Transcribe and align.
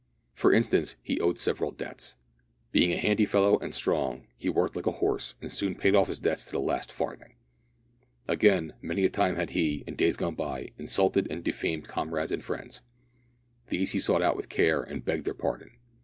For 0.33 0.51
instance, 0.51 0.95
he 1.03 1.19
owed 1.19 1.37
several 1.37 1.69
debts. 1.69 2.15
Being 2.71 2.91
a 2.91 2.97
handy 2.97 3.23
fellow 3.23 3.59
and 3.59 3.71
strong, 3.71 4.25
he 4.35 4.49
worked 4.49 4.75
like 4.75 4.87
a 4.87 4.93
horse, 4.93 5.35
and 5.43 5.51
soon 5.51 5.75
paid 5.75 5.93
off 5.93 6.07
his 6.07 6.17
debts 6.17 6.43
to 6.45 6.51
the 6.53 6.59
last 6.59 6.91
farthing. 6.91 7.35
Again, 8.27 8.73
many 8.81 9.05
a 9.05 9.11
time 9.11 9.35
had 9.35 9.51
he, 9.51 9.83
in 9.85 9.95
days 9.95 10.17
gone 10.17 10.33
by, 10.33 10.71
insulted 10.79 11.27
and 11.29 11.43
defamed 11.43 11.87
comrades 11.87 12.31
and 12.31 12.43
friends. 12.43 12.81
These 13.69 13.91
he 13.91 13.99
sought 13.99 14.23
out 14.23 14.35
with 14.35 14.49
care 14.49 14.81
and 14.81 15.05
begged 15.05 15.25
their 15.25 15.35
pardon. 15.35 15.77